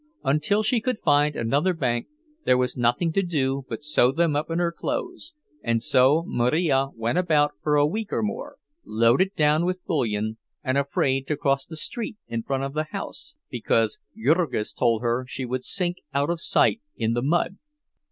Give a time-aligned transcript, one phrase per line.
[0.23, 2.07] Until she could find another bank
[2.43, 6.87] there was nothing to do but sew them up in her clothes, and so Marija
[6.95, 11.67] went about for a week or more, loaded down with bullion, and afraid to cross
[11.67, 16.31] the street in front of the house, because Jurgis told her she would sink out
[16.31, 17.57] of sight in the mud.